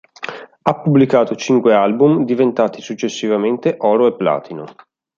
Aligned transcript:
Ha 0.63 0.79
pubblicato 0.81 1.35
cinque 1.35 1.75
album 1.75 2.25
diventati 2.25 2.81
successivamente 2.81 3.75
oro 3.81 4.07
e 4.07 4.15
platino. 4.15 4.65